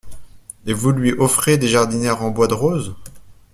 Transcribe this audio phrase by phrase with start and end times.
[0.65, 2.95] Et vous lui offrez des jardinières en bois de rose?